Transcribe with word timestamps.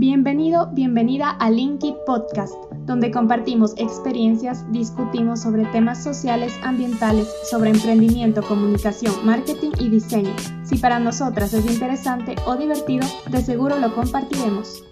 Bienvenido, 0.00 0.68
bienvenida 0.74 1.30
a 1.40 1.50
Linkit 1.50 1.96
Podcast, 2.06 2.54
donde 2.86 3.10
compartimos 3.10 3.72
experiencias, 3.78 4.62
discutimos 4.70 5.42
sobre 5.42 5.64
temas 5.72 6.04
sociales, 6.04 6.56
ambientales, 6.62 7.26
sobre 7.50 7.70
emprendimiento, 7.70 8.40
comunicación, 8.44 9.26
marketing 9.26 9.72
y 9.80 9.88
diseño. 9.88 10.32
Si 10.64 10.78
para 10.78 11.00
nosotras 11.00 11.52
es 11.52 11.66
interesante 11.66 12.36
o 12.46 12.54
divertido, 12.54 13.04
de 13.30 13.42
seguro 13.42 13.76
lo 13.80 13.92
compartiremos. 13.92 14.84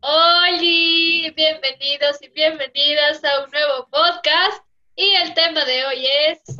Hola, 0.00 0.50
bienvenidos 1.36 2.20
y 2.20 2.28
bienvenidas 2.30 3.22
a 3.22 3.44
un 3.44 3.52
nuevo 3.52 3.88
podcast. 3.88 4.64
Y 4.96 5.10
el 5.10 5.32
tema 5.34 5.64
de 5.64 5.86
hoy 5.86 6.06
es, 6.28 6.56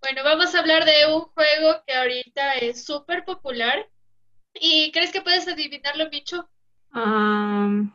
bueno, 0.00 0.24
vamos 0.24 0.52
a 0.52 0.58
hablar 0.58 0.84
de 0.84 1.14
un 1.14 1.20
juego 1.20 1.80
que 1.86 1.94
ahorita 1.94 2.54
es 2.54 2.84
súper 2.84 3.24
popular 3.24 3.86
¿Y 4.62 4.92
crees 4.92 5.10
que 5.10 5.22
puedes 5.22 5.48
adivinarlo, 5.48 6.10
Micho? 6.10 6.46
Um, 6.94 7.90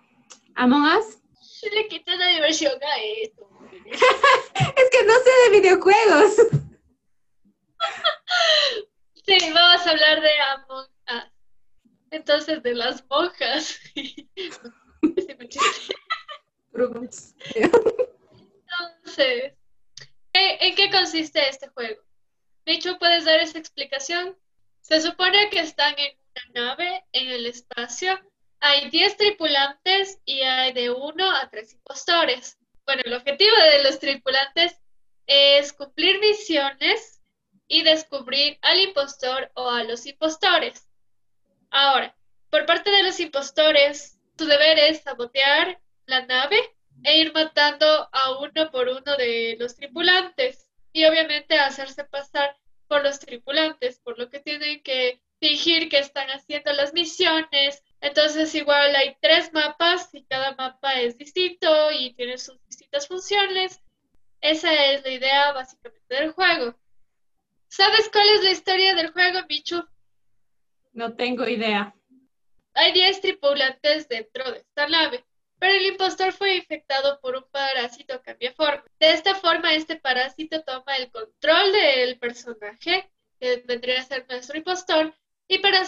¿Among 0.55 0.97
Us? 0.97 1.19
Se 1.39 1.69
le 1.69 1.87
quita 1.87 2.15
la 2.15 2.29
diversión 2.29 2.73
a 2.73 3.03
esto. 3.21 3.47
es 3.85 4.89
que 4.91 5.03
no 5.05 5.13
sé 5.13 5.29
de 5.43 5.51
videojuegos. 5.59 6.35
sí, 9.25 9.37
vamos 9.53 9.85
a 9.85 9.91
hablar 9.91 10.21
de 10.21 10.39
Among 10.39 10.85
Us. 10.85 10.89
Entonces, 12.09 12.63
de 12.63 12.73
las 12.73 13.05
monjas. 13.09 13.79
Entonces, 19.05 19.53
¿en 20.33 20.75
qué 20.75 20.89
consiste 20.89 21.47
este 21.47 21.67
juego? 21.69 22.01
Micho, 22.65 22.97
¿puedes 22.97 23.25
dar 23.25 23.39
esa 23.39 23.59
explicación? 23.59 24.35
Se 24.81 24.99
supone 24.99 25.51
que 25.51 25.59
están 25.59 25.93
en 25.97 26.17
nave 26.53 27.03
en 27.11 27.29
el 27.29 27.45
espacio 27.45 28.19
hay 28.59 28.89
10 28.89 29.17
tripulantes 29.17 30.19
y 30.25 30.41
hay 30.41 30.73
de 30.73 30.89
1 30.89 31.31
a 31.31 31.49
3 31.49 31.73
impostores. 31.73 32.57
Bueno, 32.85 33.01
el 33.05 33.13
objetivo 33.13 33.55
de 33.57 33.83
los 33.83 33.99
tripulantes 33.99 34.79
es 35.27 35.73
cumplir 35.73 36.19
misiones 36.19 37.21
y 37.67 37.83
descubrir 37.83 38.57
al 38.61 38.79
impostor 38.79 39.51
o 39.55 39.69
a 39.69 39.83
los 39.83 40.05
impostores. 40.05 40.87
Ahora, 41.71 42.15
por 42.49 42.65
parte 42.65 42.89
de 42.89 43.03
los 43.03 43.19
impostores, 43.19 44.17
su 44.37 44.45
deber 44.45 44.79
es 44.79 45.01
sabotear 45.01 45.79
la 46.05 46.25
nave 46.25 46.57
e 47.03 47.19
ir 47.19 47.33
matando 47.33 48.09
a 48.11 48.39
uno 48.39 48.71
por 48.71 48.87
uno 48.87 49.17
de 49.17 49.57
los 49.59 49.75
tripulantes 49.75 50.67
y 50.93 51.05
obviamente 51.05 51.57
hacerse 51.57 52.05
pasar 52.05 52.55
por 52.87 53.03
los 53.03 53.19
tripulantes, 53.19 53.99
por 53.99 54.17
lo 54.17 54.29
que 54.29 54.39
tienen 54.39 54.81
que 54.83 55.21
fingir 55.39 55.89
que 55.89 55.99
están 55.99 56.27
haciendo 56.29 56.73
las 56.73 56.93
misiones. 56.93 57.83
Entonces 58.01 58.53
igual 58.55 58.95
hay 58.95 59.17
tres 59.21 59.51
mapas 59.53 60.09
y 60.13 60.23
cada 60.25 60.55
mapa 60.55 60.99
es 61.01 61.17
distinto 61.17 61.91
y 61.91 62.13
tiene 62.13 62.37
sus 62.37 62.63
distintas 62.67 63.07
funciones. 63.07 63.81
Esa 64.41 64.73
es 64.91 65.03
la 65.03 65.11
idea 65.11 65.51
básicamente 65.53 66.15
del 66.15 66.31
juego. 66.31 66.75
¿Sabes 67.67 68.09
cuál 68.11 68.29
es 68.29 68.43
la 68.43 68.51
historia 68.51 68.95
del 68.95 69.11
juego, 69.11 69.39
Michu? 69.49 69.83
No 70.93 71.15
tengo 71.15 71.47
idea. 71.47 71.93
Hay 72.73 72.93
10 72.93 73.21
tripulantes 73.21 74.07
dentro 74.07 74.51
de 74.51 74.59
esta 74.59 74.87
nave, 74.87 75.25
pero 75.59 75.73
el 75.73 75.85
impostor 75.85 76.31
fue 76.33 76.57
infectado 76.57 77.19
por 77.21 77.35
un 77.35 77.45
parásito 77.51 78.21
forma. 78.55 78.83
De 78.99 79.11
esta 79.11 79.35
forma, 79.35 79.73
este 79.73 79.95
parásito 79.97 80.61
toma 80.63 80.95
el 80.97 81.09
control 81.09 81.71
del 81.71 82.19
personaje, 82.19 83.09
que 83.39 83.63
vendría 83.65 83.99
a 83.99 84.03
ser 84.03 84.25
nuestro 84.29 84.57
impostor, 84.57 85.13
y 85.47 85.59
para, 85.59 85.83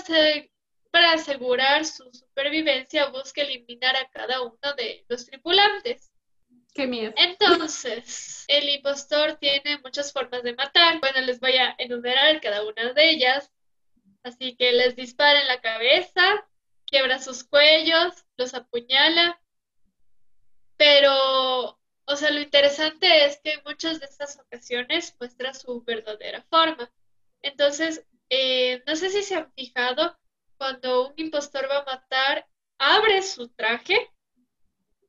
para 0.91 1.13
asegurar 1.13 1.85
su 1.85 2.09
supervivencia 2.13 3.07
busca 3.09 3.41
eliminar 3.41 3.95
a 3.95 4.09
cada 4.09 4.41
uno 4.41 4.73
de 4.77 5.05
los 5.07 5.25
tripulantes. 5.25 6.11
Qué 6.73 6.85
miedo. 6.85 7.11
Entonces, 7.17 8.45
el 8.47 8.69
impostor 8.69 9.37
tiene 9.37 9.79
muchas 9.83 10.13
formas 10.13 10.43
de 10.43 10.53
matar. 10.53 10.99
Bueno, 10.99 11.21
les 11.21 11.39
voy 11.39 11.57
a 11.57 11.73
enumerar 11.79 12.39
cada 12.39 12.63
una 12.63 12.93
de 12.93 13.09
ellas. 13.09 13.51
Así 14.23 14.55
que 14.55 14.73
les 14.73 14.95
dispara 14.95 15.41
en 15.41 15.47
la 15.47 15.59
cabeza, 15.59 16.47
quiebra 16.85 17.19
sus 17.19 17.43
cuellos, 17.43 18.25
los 18.37 18.53
apuñala. 18.53 19.41
Pero, 20.77 21.79
o 22.05 22.15
sea, 22.15 22.29
lo 22.29 22.41
interesante 22.41 23.25
es 23.25 23.39
que 23.43 23.53
en 23.53 23.61
muchas 23.65 23.99
de 23.99 24.05
estas 24.05 24.37
ocasiones 24.37 25.15
muestra 25.19 25.55
su 25.55 25.81
verdadera 25.83 26.43
forma. 26.43 26.91
Entonces, 27.41 28.05
eh, 28.29 28.83
no 28.85 28.95
sé 28.95 29.09
si 29.09 29.23
se 29.23 29.35
han 29.35 29.51
fijado, 29.53 30.17
cuando 30.57 31.09
un 31.09 31.13
impostor 31.17 31.67
va 31.69 31.79
a 31.79 31.85
matar, 31.85 32.47
abre 32.77 33.21
su 33.21 33.47
traje 33.49 34.09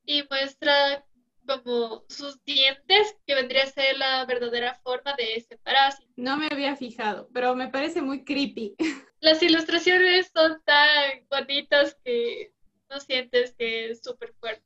y 0.05 0.23
muestra 0.31 1.05
como 1.47 2.05
sus 2.09 2.45
dientes, 2.45 3.17
que 3.27 3.35
vendría 3.35 3.65
a 3.65 3.69
ser 3.69 3.97
la 3.97 4.25
verdadera 4.27 4.75
forma 4.75 5.15
de 5.15 5.35
ese 5.35 5.57
parásito. 5.59 6.13
No 6.17 6.37
me 6.37 6.49
había 6.51 6.77
fijado, 6.77 7.29
pero 7.33 7.55
me 7.55 7.69
parece 7.69 8.03
muy 8.03 8.25
creepy. 8.25 8.77
Las 9.21 9.43
ilustraciones 9.43 10.31
son 10.33 10.61
tan 10.65 11.27
bonitas 11.31 11.97
que 12.05 12.53
no 12.91 13.01
sientes 13.01 13.55
que 13.55 13.91
es 13.91 14.03
súper 14.03 14.35
fuerte. 14.35 14.65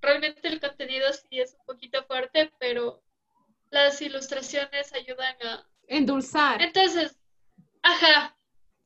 Realmente 0.00 0.48
el 0.48 0.60
contenido 0.60 1.12
sí 1.12 1.40
es 1.40 1.54
un 1.54 1.64
poquito 1.64 2.04
fuerte, 2.04 2.50
pero 2.58 3.02
las 3.70 4.02
ilustraciones 4.02 4.92
ayudan 4.92 5.36
a 5.42 5.66
endulzar. 5.86 6.60
Entonces, 6.60 7.19
Ajá, 8.02 8.34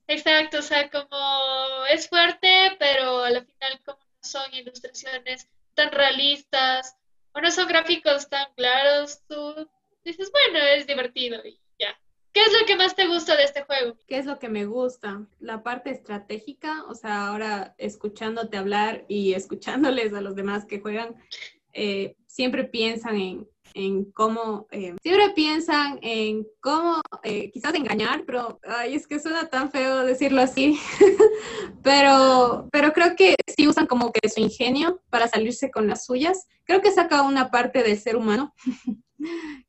exacto, 0.08 0.58
o 0.58 0.62
sea, 0.62 0.90
como 0.90 1.84
es 1.88 2.08
fuerte, 2.08 2.48
pero 2.80 3.22
al 3.22 3.46
final 3.46 3.80
como 3.84 3.98
no 3.98 4.28
son 4.28 4.52
ilustraciones 4.52 5.48
tan 5.74 5.92
realistas 5.92 6.96
o 7.32 7.40
no 7.40 7.48
son 7.52 7.68
gráficos 7.68 8.28
tan 8.28 8.52
claros, 8.56 9.22
tú 9.28 9.68
dices, 10.04 10.32
bueno, 10.32 10.58
es 10.66 10.88
divertido 10.88 11.40
y 11.46 11.60
ya. 11.78 11.96
¿Qué 12.32 12.40
es 12.40 12.52
lo 12.58 12.66
que 12.66 12.74
más 12.74 12.96
te 12.96 13.06
gusta 13.06 13.36
de 13.36 13.44
este 13.44 13.62
juego? 13.62 13.96
¿Qué 14.08 14.18
es 14.18 14.26
lo 14.26 14.40
que 14.40 14.48
me 14.48 14.66
gusta? 14.66 15.24
La 15.38 15.62
parte 15.62 15.90
estratégica, 15.90 16.82
o 16.88 16.96
sea, 16.96 17.28
ahora 17.28 17.76
escuchándote 17.78 18.56
hablar 18.56 19.04
y 19.06 19.34
escuchándoles 19.34 20.12
a 20.12 20.22
los 20.22 20.34
demás 20.34 20.64
que 20.64 20.80
juegan, 20.80 21.14
eh, 21.72 22.16
siempre 22.26 22.64
piensan 22.64 23.16
en 23.16 23.48
en 23.72 24.04
cómo, 24.12 24.66
eh, 24.70 24.94
siempre 25.02 25.30
piensan 25.30 25.98
en 26.02 26.46
cómo 26.60 27.00
eh, 27.22 27.50
quizás 27.50 27.74
engañar, 27.74 28.24
pero 28.26 28.60
ay, 28.62 28.94
es 28.94 29.06
que 29.06 29.18
suena 29.18 29.48
tan 29.48 29.70
feo 29.70 30.04
decirlo 30.04 30.42
así, 30.42 30.78
pero, 31.82 32.68
pero 32.70 32.92
creo 32.92 33.16
que 33.16 33.34
sí 33.56 33.66
usan 33.66 33.86
como 33.86 34.12
que 34.12 34.28
su 34.28 34.40
ingenio 34.40 35.00
para 35.10 35.28
salirse 35.28 35.70
con 35.70 35.88
las 35.88 36.04
suyas. 36.04 36.46
Creo 36.64 36.80
que 36.80 36.92
saca 36.92 37.22
una 37.22 37.50
parte 37.50 37.82
del 37.82 37.98
ser 37.98 38.16
humano 38.16 38.54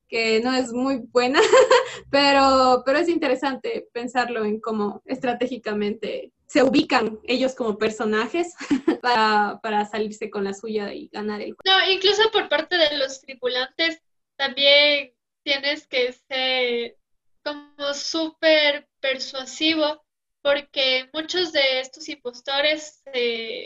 que 0.07 0.41
no 0.41 0.53
es 0.53 0.71
muy 0.71 0.97
buena, 1.11 1.39
pero, 2.09 2.83
pero 2.85 2.99
es 2.99 3.09
interesante 3.09 3.87
pensarlo 3.91 4.45
en 4.45 4.59
cómo 4.59 5.01
estratégicamente 5.05 6.31
se 6.47 6.63
ubican 6.63 7.19
ellos 7.23 7.55
como 7.55 7.77
personajes 7.77 8.55
para, 9.01 9.59
para, 9.61 9.85
salirse 9.85 10.29
con 10.29 10.43
la 10.43 10.53
suya 10.53 10.93
y 10.93 11.09
ganar 11.11 11.41
el 11.41 11.55
No, 11.65 11.91
incluso 11.91 12.31
por 12.31 12.49
parte 12.49 12.77
de 12.77 12.97
los 12.97 13.21
tripulantes 13.21 14.01
también 14.35 15.13
tienes 15.43 15.87
que 15.87 16.13
ser 16.13 16.97
como 17.43 17.93
súper 17.93 18.87
persuasivo 18.99 20.03
porque 20.41 21.09
muchos 21.11 21.51
de 21.53 21.79
estos 21.79 22.07
impostores, 22.07 23.01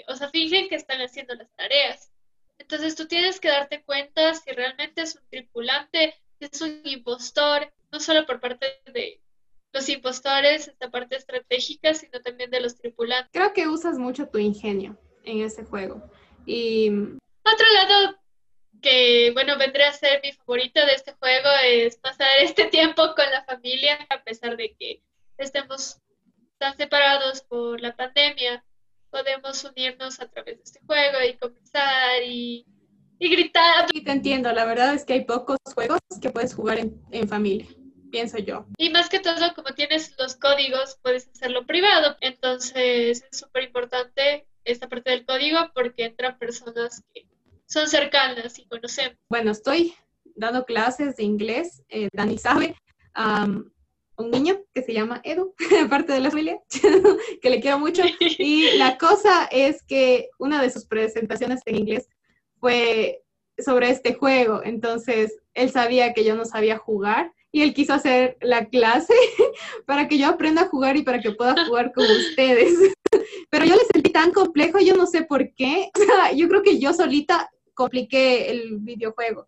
o 0.07 0.15
sea, 0.15 0.29
fingen 0.29 0.69
que 0.69 0.75
están 0.75 1.01
haciendo 1.01 1.35
las 1.35 1.51
tareas. 1.57 2.09
Entonces 2.57 2.95
tú 2.95 3.05
tienes 3.05 3.39
que 3.41 3.49
darte 3.49 3.83
cuenta 3.83 4.33
si 4.33 4.51
realmente 4.51 5.01
es 5.01 5.15
un 5.15 5.21
tripulante, 5.29 6.15
si 6.39 6.45
es 6.45 6.61
un 6.61 6.81
impostor, 6.85 7.73
no 7.91 7.99
solo 7.99 8.25
por 8.25 8.39
parte 8.39 8.81
de, 8.93 9.21
los 9.71 9.89
impostores, 9.89 10.67
esta 10.67 10.89
parte 10.89 11.15
estratégica, 11.15 11.93
sino 11.93 12.19
también 12.21 12.49
de 12.49 12.61
los 12.61 12.75
tripulantes. 12.75 13.31
Creo 13.31 13.53
que 13.53 13.67
usas 13.67 13.97
mucho 13.97 14.27
tu 14.27 14.37
ingenio 14.37 14.97
en 15.23 15.41
ese 15.41 15.63
juego. 15.63 16.01
Y 16.45 16.89
otro 16.89 17.65
lado 17.75 18.17
que, 18.81 19.31
bueno, 19.33 19.57
vendría 19.57 19.89
a 19.89 19.93
ser 19.93 20.21
mi 20.23 20.31
favorito 20.31 20.83
de 20.85 20.93
este 20.93 21.13
juego 21.13 21.49
es 21.65 21.97
pasar 21.97 22.27
este 22.41 22.65
tiempo 22.65 23.13
con 23.15 23.29
la 23.31 23.43
familia, 23.43 23.99
a 24.09 24.23
pesar 24.23 24.57
de 24.57 24.75
que 24.75 25.03
estemos 25.37 25.99
tan 26.57 26.75
separados 26.75 27.41
por 27.41 27.79
la 27.79 27.95
pandemia, 27.95 28.65
podemos 29.09 29.63
unirnos 29.63 30.19
a 30.19 30.29
través 30.29 30.57
de 30.57 30.63
este 30.63 30.79
juego 30.85 31.17
y 31.27 31.37
conversar 31.37 32.23
y, 32.25 32.65
y 33.17 33.29
gritar. 33.29 33.87
Sí, 33.91 34.03
te 34.03 34.11
entiendo, 34.11 34.51
la 34.51 34.65
verdad 34.65 34.93
es 34.93 35.05
que 35.05 35.13
hay 35.13 35.25
pocos 35.25 35.57
juegos 35.73 35.99
que 36.21 36.29
puedes 36.29 36.53
jugar 36.53 36.79
en, 36.79 37.01
en 37.11 37.29
familia 37.29 37.67
pienso 38.09 38.37
yo. 38.37 38.65
Y 38.77 38.89
más 38.89 39.09
que 39.09 39.19
todo, 39.19 39.53
como 39.55 39.73
tienes 39.73 40.15
los 40.17 40.35
códigos, 40.35 40.97
puedes 41.01 41.27
hacerlo 41.29 41.65
privado. 41.65 42.17
Entonces 42.21 43.23
es 43.31 43.39
súper 43.39 43.63
importante 43.63 44.45
esta 44.65 44.87
parte 44.87 45.11
del 45.11 45.25
código 45.25 45.59
porque 45.73 46.05
entran 46.05 46.37
personas 46.37 47.03
que 47.13 47.25
son 47.65 47.87
cercanas 47.87 48.57
y 48.59 48.65
conocemos. 48.65 49.17
Bueno, 49.29 49.51
estoy 49.51 49.93
dando 50.35 50.65
clases 50.65 51.15
de 51.17 51.23
inglés, 51.23 51.83
eh, 51.89 52.09
Dani 52.13 52.37
sabe. 52.37 52.75
un 53.15 54.31
niño 54.31 54.59
que 54.73 54.81
se 54.81 54.93
llama 54.93 55.21
Edu, 55.23 55.55
parte 55.89 56.11
de 56.13 56.19
la 56.19 56.29
familia, 56.29 56.59
que 57.41 57.49
le 57.49 57.61
quiero 57.61 57.79
mucho. 57.79 58.03
Y 58.39 58.77
la 58.77 58.97
cosa 58.97 59.45
es 59.45 59.83
que 59.83 60.29
una 60.39 60.61
de 60.61 60.71
sus 60.71 60.85
presentaciones 60.85 61.61
en 61.65 61.77
inglés 61.77 62.09
fue 62.59 63.23
sobre 63.57 63.89
este 63.89 64.13
juego. 64.13 64.61
Entonces, 64.63 65.39
él 65.53 65.71
sabía 65.71 66.13
que 66.13 66.23
yo 66.23 66.35
no 66.35 66.45
sabía 66.45 66.77
jugar 66.77 67.31
y 67.51 67.61
él 67.63 67.73
quiso 67.73 67.93
hacer 67.93 68.37
la 68.41 68.65
clase 68.65 69.13
para 69.85 70.07
que 70.07 70.17
yo 70.17 70.27
aprenda 70.27 70.63
a 70.63 70.67
jugar 70.67 70.97
y 70.97 71.03
para 71.03 71.19
que 71.19 71.31
pueda 71.31 71.55
jugar 71.67 71.91
con 71.93 72.05
ustedes. 72.05 72.93
Pero 73.49 73.65
yo 73.65 73.75
le 73.75 73.83
sentí 73.91 74.11
tan 74.11 74.31
complejo, 74.31 74.79
yo 74.79 74.95
no 74.95 75.07
sé 75.07 75.23
por 75.23 75.53
qué. 75.55 75.89
yo 76.35 76.47
creo 76.47 76.61
que 76.61 76.79
yo 76.79 76.93
solita 76.93 77.49
compliqué 77.73 78.51
el 78.51 78.77
videojuego. 78.79 79.47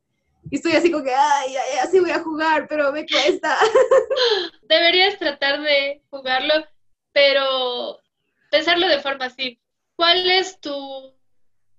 Y 0.50 0.56
estoy 0.56 0.72
así 0.74 0.92
como 0.92 1.04
que, 1.04 1.14
ay, 1.14 1.56
ay, 1.56 1.80
así 1.84 2.00
voy 2.00 2.10
a 2.10 2.24
jugar, 2.24 2.68
pero 2.68 2.92
me 2.92 3.06
cuesta. 3.06 3.58
Deberías 4.64 5.20
tratar 5.20 5.62
de 5.62 6.02
jugarlo, 6.10 6.54
pero 7.12 8.00
pensarlo 8.50 8.88
de 8.88 9.00
forma 9.00 9.26
así. 9.26 9.60
¿Cuál 9.96 10.30
es 10.32 10.60
tu, 10.60 11.14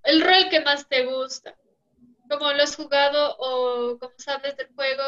el 0.05 0.23
rol 0.23 0.49
que 0.49 0.61
más 0.61 0.89
te 0.89 1.07
gusta? 1.07 1.57
¿Cómo 2.31 2.53
lo 2.53 2.63
has 2.63 2.77
jugado 2.77 3.37
o 3.39 3.99
cómo 3.99 4.15
sabes 4.17 4.57
del 4.57 4.69
juego? 4.75 5.03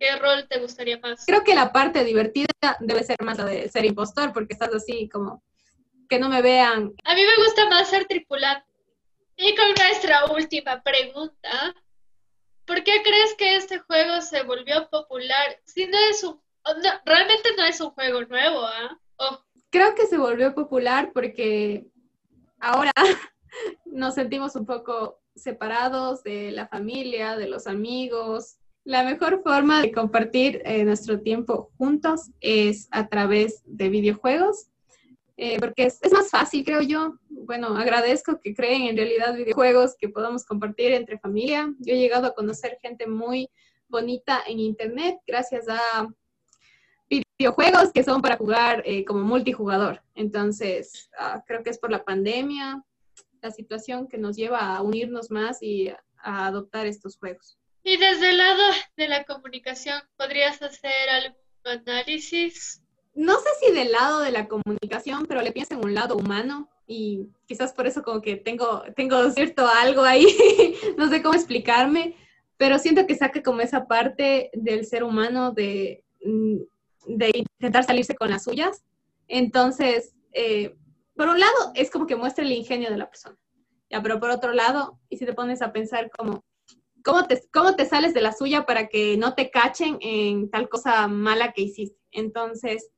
¿Qué 0.00 0.16
rol 0.16 0.48
te 0.48 0.58
gustaría 0.58 0.98
más? 0.98 1.26
Creo 1.26 1.44
que 1.44 1.54
la 1.54 1.72
parte 1.72 2.04
divertida 2.04 2.48
debe 2.80 3.04
ser 3.04 3.22
más 3.22 3.36
la 3.36 3.44
de 3.44 3.68
ser 3.68 3.84
impostor, 3.84 4.32
porque 4.32 4.54
estás 4.54 4.74
así 4.74 5.10
como 5.10 5.44
que 6.08 6.18
no 6.18 6.30
me 6.30 6.40
vean. 6.40 6.94
A 7.04 7.14
mí 7.14 7.20
me 7.22 7.44
gusta 7.44 7.68
más 7.68 7.90
ser 7.90 8.06
tripulante. 8.06 8.66
Y 9.36 9.54
con 9.54 9.66
nuestra 9.68 10.24
última 10.32 10.82
pregunta, 10.82 11.74
¿por 12.64 12.82
qué 12.82 13.02
crees 13.02 13.34
que 13.36 13.56
este 13.56 13.78
juego 13.80 14.22
se 14.22 14.42
volvió 14.42 14.88
popular? 14.88 15.60
Si 15.66 15.86
no 15.86 15.98
es 16.10 16.24
un, 16.24 16.40
realmente 17.04 17.50
no 17.58 17.64
es 17.64 17.78
un 17.82 17.90
juego 17.90 18.22
nuevo, 18.22 18.64
¿ah? 18.64 18.98
Creo 19.68 19.94
que 19.94 20.06
se 20.06 20.16
volvió 20.16 20.54
popular 20.54 21.10
porque 21.12 21.84
ahora 22.58 22.92
nos 23.84 24.14
sentimos 24.14 24.56
un 24.56 24.64
poco 24.64 25.20
separados 25.34 26.22
de 26.22 26.52
la 26.52 26.66
familia, 26.68 27.36
de 27.36 27.48
los 27.48 27.66
amigos. 27.66 28.59
La 28.84 29.04
mejor 29.04 29.42
forma 29.42 29.82
de 29.82 29.92
compartir 29.92 30.62
eh, 30.64 30.84
nuestro 30.84 31.20
tiempo 31.20 31.70
juntos 31.76 32.30
es 32.40 32.88
a 32.90 33.08
través 33.08 33.62
de 33.66 33.88
videojuegos 33.88 34.70
eh, 35.42 35.58
porque 35.58 35.84
es, 35.84 36.12
más 36.12 36.28
fácil, 36.28 36.62
creo 36.66 36.82
yo. 36.82 37.14
Bueno, 37.30 37.68
agradezco 37.68 38.38
que 38.42 38.54
creen 38.54 38.82
en 38.82 38.96
realidad 38.98 39.34
videojuegos 39.34 39.96
que 39.98 40.10
podamos 40.10 40.44
compartir 40.44 40.92
entre 40.92 41.18
familia. 41.18 41.74
Yo 41.78 41.94
he 41.94 41.98
llegado 41.98 42.26
a 42.26 42.34
conocer 42.34 42.76
gente 42.82 43.06
muy 43.06 43.48
bonita 43.88 44.42
en 44.46 44.58
Internet 44.58 45.16
gracias 45.26 45.66
a 45.66 46.06
videojuegos 47.08 47.90
que 47.94 48.04
son 48.04 48.20
para 48.20 48.36
jugar 48.36 48.82
eh, 48.84 49.06
como 49.06 49.22
multijugador. 49.24 50.02
Entonces, 50.14 51.08
ah, 51.18 51.42
creo 51.46 51.62
que 51.62 51.70
es 51.70 51.78
por 51.78 51.90
la 51.90 52.04
pandemia, 52.04 52.84
la 53.40 53.50
situación 53.50 54.08
que 54.08 54.18
nos 54.18 54.36
lleva 54.36 54.76
a 54.76 54.82
unirnos 54.82 55.30
más 55.30 55.62
y 55.62 55.88
a 56.22 56.46
adoptar 56.48 56.86
estos 56.86 57.16
juegos. 57.16 57.59
Y 57.82 57.96
desde 57.96 58.30
el 58.30 58.38
lado 58.38 58.62
de 58.96 59.08
la 59.08 59.24
comunicación, 59.24 60.02
¿podrías 60.16 60.60
hacer 60.62 61.08
algún 61.08 61.36
análisis 61.64 62.82
no 63.14 63.38
sé 63.40 63.48
si 63.60 63.72
del 63.72 63.92
lado 63.92 64.20
de 64.20 64.30
la 64.30 64.48
comunicación, 64.48 65.26
pero 65.26 65.42
le 65.42 65.52
pienso 65.52 65.74
en 65.74 65.84
un 65.84 65.94
lado 65.94 66.16
humano 66.16 66.70
y 66.86 67.28
quizás 67.46 67.72
por 67.72 67.86
eso 67.86 68.02
como 68.02 68.20
que 68.20 68.36
tengo, 68.36 68.82
tengo 68.96 69.30
cierto 69.30 69.66
algo 69.66 70.02
ahí, 70.02 70.26
no 70.96 71.08
sé 71.08 71.22
cómo 71.22 71.34
explicarme, 71.34 72.16
pero 72.56 72.78
siento 72.78 73.06
que 73.06 73.16
saca 73.16 73.42
como 73.42 73.60
esa 73.60 73.86
parte 73.86 74.50
del 74.52 74.86
ser 74.86 75.04
humano 75.04 75.52
de, 75.52 76.04
mm, 76.24 76.56
de 77.06 77.44
intentar 77.58 77.84
salirse 77.84 78.14
con 78.14 78.30
las 78.30 78.44
suyas. 78.44 78.84
Entonces, 79.28 80.14
eh, 80.32 80.76
por 81.14 81.28
un 81.28 81.40
lado, 81.40 81.72
es 81.74 81.90
como 81.90 82.06
que 82.06 82.16
muestra 82.16 82.44
el 82.44 82.52
ingenio 82.52 82.90
de 82.90 82.96
la 82.96 83.10
persona, 83.10 83.36
ya, 83.90 84.02
pero 84.02 84.20
por 84.20 84.30
otro 84.30 84.52
lado, 84.52 84.98
y 85.08 85.16
si 85.16 85.26
te 85.26 85.34
pones 85.34 85.62
a 85.62 85.72
pensar 85.72 86.10
como, 86.16 86.44
¿cómo 87.04 87.26
te, 87.26 87.84
sales 87.86 88.14
de 88.14 88.20
la 88.20 88.32
suya 88.32 88.66
para 88.66 88.88
que 88.88 89.16
no 89.16 89.34
te 89.34 89.50
cachen 89.50 89.98
en 90.00 90.50
tal 90.50 90.68
cosa 90.68 91.06
mala 91.08 91.52
que 91.52 91.62
hiciste? 91.62 91.98
Entonces, 92.12 92.90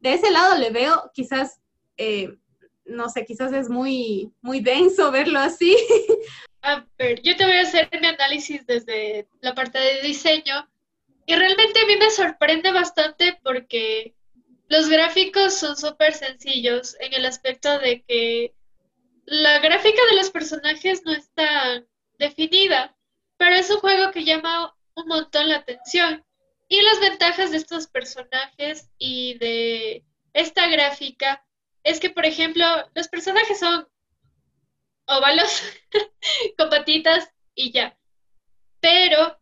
de 0.00 0.14
ese 0.14 0.30
lado 0.30 0.56
le 0.58 0.70
veo, 0.70 1.10
quizás, 1.12 1.60
eh, 1.96 2.36
no 2.84 3.08
sé, 3.08 3.24
quizás 3.24 3.52
es 3.52 3.68
muy, 3.68 4.32
muy 4.42 4.60
denso 4.60 5.10
verlo 5.10 5.38
así. 5.38 5.76
A 6.62 6.86
ver, 6.98 7.20
yo 7.22 7.36
te 7.36 7.44
voy 7.44 7.56
a 7.56 7.62
hacer 7.62 7.88
mi 8.00 8.06
análisis 8.06 8.66
desde 8.66 9.28
la 9.40 9.54
parte 9.54 9.78
de 9.78 10.00
diseño 10.02 10.66
y 11.26 11.34
realmente 11.34 11.80
a 11.80 11.86
mí 11.86 11.96
me 11.96 12.10
sorprende 12.10 12.72
bastante 12.72 13.38
porque 13.42 14.14
los 14.68 14.88
gráficos 14.88 15.54
son 15.54 15.76
súper 15.76 16.14
sencillos 16.14 16.96
en 17.00 17.12
el 17.14 17.26
aspecto 17.26 17.78
de 17.78 18.02
que 18.02 18.54
la 19.26 19.58
gráfica 19.60 20.00
de 20.10 20.16
los 20.16 20.30
personajes 20.30 21.02
no 21.04 21.12
está 21.12 21.84
definida, 22.18 22.93
pero 23.36 23.54
es 23.54 23.70
un 23.70 23.78
juego 23.78 24.10
que 24.12 24.24
llama 24.24 24.74
un 24.94 25.06
montón 25.06 25.48
la 25.48 25.56
atención. 25.56 26.24
Y 26.68 26.80
las 26.82 27.00
ventajas 27.00 27.50
de 27.50 27.58
estos 27.58 27.86
personajes 27.86 28.90
y 28.98 29.38
de 29.38 30.04
esta 30.32 30.68
gráfica 30.68 31.46
es 31.82 32.00
que, 32.00 32.10
por 32.10 32.24
ejemplo, 32.24 32.64
los 32.94 33.08
personajes 33.08 33.58
son 33.58 33.86
óvalos 35.06 35.62
con 36.58 36.70
patitas 36.70 37.30
y 37.54 37.72
ya. 37.72 37.96
Pero 38.80 39.38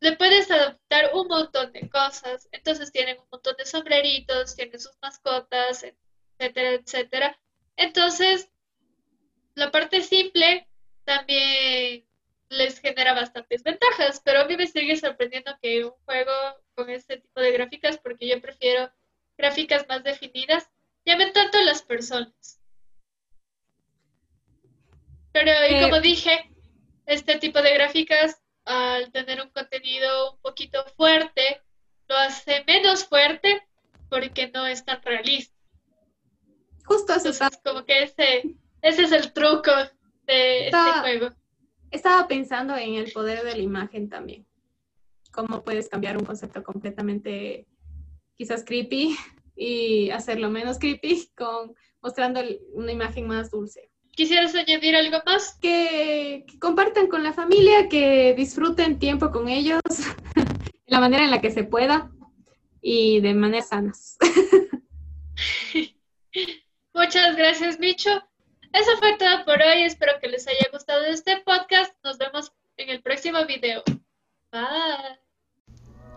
le 0.00 0.16
puedes 0.16 0.50
adaptar 0.50 1.10
un 1.14 1.28
montón 1.28 1.72
de 1.72 1.88
cosas. 1.88 2.48
Entonces 2.52 2.92
tienen 2.92 3.18
un 3.18 3.26
montón 3.30 3.56
de 3.56 3.64
sombreritos, 3.64 4.56
tienen 4.56 4.80
sus 4.80 4.96
mascotas, 5.00 5.84
etcétera, 6.38 6.70
etcétera. 6.72 7.40
Entonces, 7.76 8.50
la 9.54 9.70
parte 9.70 10.02
simple 10.02 10.68
también 11.04 12.05
les 12.48 12.80
genera 12.80 13.14
bastantes 13.14 13.62
ventajas, 13.62 14.20
pero 14.24 14.40
a 14.40 14.44
mí 14.44 14.56
me 14.56 14.66
sigue 14.66 14.96
sorprendiendo 14.96 15.56
que 15.60 15.84
un 15.84 15.92
juego 16.04 16.32
con 16.74 16.90
este 16.90 17.18
tipo 17.18 17.40
de 17.40 17.52
gráficas, 17.52 17.98
porque 17.98 18.28
yo 18.28 18.40
prefiero 18.40 18.90
gráficas 19.36 19.86
más 19.88 20.04
definidas, 20.04 20.68
llamen 21.04 21.32
tanto 21.32 21.58
a 21.58 21.62
las 21.62 21.82
personas. 21.82 22.60
Pero, 25.32 25.50
y 25.68 25.74
eh, 25.74 25.82
como 25.82 26.00
dije, 26.00 26.50
este 27.04 27.38
tipo 27.38 27.60
de 27.60 27.74
gráficas, 27.74 28.40
al 28.64 29.12
tener 29.12 29.40
un 29.42 29.50
contenido 29.50 30.32
un 30.32 30.40
poquito 30.40 30.84
fuerte, 30.96 31.62
lo 32.08 32.16
hace 32.16 32.64
menos 32.66 33.04
fuerte 33.04 33.66
porque 34.08 34.48
no 34.48 34.66
es 34.66 34.84
tan 34.84 35.02
realista. 35.02 35.54
Justo 36.84 37.14
eso. 37.14 37.28
Entonces, 37.28 37.60
como 37.64 37.84
que 37.84 38.04
ese, 38.04 38.56
ese 38.80 39.02
es 39.02 39.12
el 39.12 39.32
truco 39.32 39.72
de 40.22 40.68
este 40.68 40.92
juego. 41.00 41.30
Estaba 41.96 42.28
pensando 42.28 42.76
en 42.76 42.96
el 42.96 43.10
poder 43.10 43.42
de 43.42 43.52
la 43.52 43.62
imagen 43.62 44.10
también. 44.10 44.46
Cómo 45.32 45.64
puedes 45.64 45.88
cambiar 45.88 46.18
un 46.18 46.26
concepto 46.26 46.62
completamente 46.62 47.66
quizás 48.36 48.64
creepy 48.64 49.16
y 49.56 50.10
hacerlo 50.10 50.50
menos 50.50 50.78
creepy 50.78 51.30
con 51.34 51.74
mostrando 52.02 52.42
una 52.74 52.92
imagen 52.92 53.26
más 53.26 53.50
dulce. 53.50 53.90
¿Quisieras 54.10 54.54
añadir 54.54 54.94
algo 54.94 55.22
más? 55.24 55.58
Que, 55.58 56.44
que 56.46 56.58
compartan 56.58 57.06
con 57.06 57.22
la 57.22 57.32
familia, 57.32 57.88
que 57.88 58.34
disfruten 58.34 58.98
tiempo 58.98 59.30
con 59.30 59.48
ellos, 59.48 59.80
de 60.34 60.44
la 60.88 61.00
manera 61.00 61.24
en 61.24 61.30
la 61.30 61.40
que 61.40 61.50
se 61.50 61.64
pueda 61.64 62.10
y 62.82 63.20
de 63.20 63.32
maneras 63.32 63.70
sanas. 63.70 64.18
Muchas 66.94 67.36
gracias, 67.36 67.80
Micho. 67.80 68.10
Eso 68.72 68.96
fue 68.98 69.16
todo 69.16 69.44
por 69.44 69.60
hoy. 69.60 69.82
Espero 69.82 70.12
que 70.20 70.28
les 70.28 70.46
haya 70.46 70.68
gustado 70.72 71.04
este 71.04 71.38
podcast. 71.38 71.94
Nos 72.04 72.18
vemos 72.18 72.52
en 72.76 72.90
el 72.90 73.02
próximo 73.02 73.44
video. 73.46 73.82
Bye. 74.52 75.26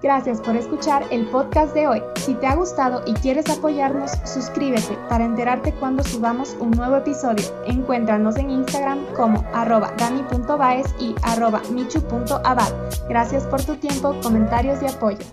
Gracias 0.01 0.39
por 0.39 0.55
escuchar 0.55 1.05
el 1.11 1.25
podcast 1.25 1.73
de 1.73 1.87
hoy. 1.87 2.01
Si 2.15 2.33
te 2.35 2.47
ha 2.47 2.55
gustado 2.55 3.03
y 3.05 3.13
quieres 3.15 3.49
apoyarnos, 3.49 4.11
suscríbete 4.23 4.97
para 5.09 5.25
enterarte 5.25 5.73
cuando 5.73 6.03
subamos 6.05 6.55
un 6.61 6.71
nuevo 6.71 6.95
episodio. 6.95 7.43
Encuéntranos 7.65 8.37
en 8.37 8.49
Instagram 8.49 9.05
como 9.13 9.45
arroba 9.53 9.93
dani.baez 9.97 10.87
y 10.99 11.15
arroba 11.23 11.61
michu.abad. 11.69 12.73
Gracias 13.09 13.45
por 13.47 13.61
tu 13.63 13.75
tiempo, 13.75 14.15
comentarios 14.21 14.81
y 14.81 14.85
apoyo. 14.85 15.25